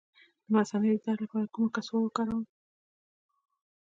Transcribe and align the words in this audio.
د 0.45 0.47
مثانې 0.55 0.89
د 0.93 0.97
درد 1.05 1.19
لپاره 1.23 1.51
کومه 1.53 1.69
کڅوړه 1.75 2.01
وکاروم؟ 2.03 2.43